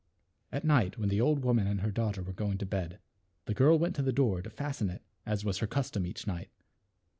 At 0.51 0.65
night, 0.65 0.97
when 0.97 1.09
the 1.09 1.21
old 1.21 1.43
woman 1.43 1.67
and 1.67 1.81
her 1.81 1.91
daughter 1.91 2.23
were 2.23 2.33
going 2.33 2.57
to 2.57 2.65
bed, 2.65 2.97
the 3.45 3.53
girl 3.53 3.77
went 3.77 3.95
to 3.97 4.01
the 4.01 4.11
door 4.11 4.41
to 4.41 4.49
fasten 4.49 4.89
it 4.89 5.03
as 5.27 5.45
was 5.45 5.59
her 5.59 5.67
custom 5.67 6.07
each 6.07 6.25
night. 6.25 6.49